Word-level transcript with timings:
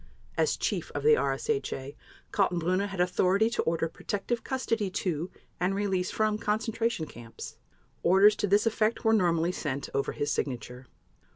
As 0.35 0.57
Chief 0.57 0.89
of 0.95 1.03
the 1.03 1.13
RSHA, 1.13 1.95
Kaltenbrunner 2.33 2.87
had 2.87 2.99
authority 2.99 3.51
to 3.51 3.61
order 3.61 3.87
protective 3.87 4.43
custody 4.43 4.89
to 4.89 5.29
and 5.59 5.75
release 5.75 6.09
from 6.09 6.39
concentration 6.39 7.05
camps. 7.05 7.59
Orders 8.01 8.35
to 8.37 8.47
this 8.47 8.65
effect 8.65 9.05
were 9.05 9.13
normally 9.13 9.51
sent 9.51 9.89
over 9.93 10.13
his 10.13 10.31
signature. 10.31 10.87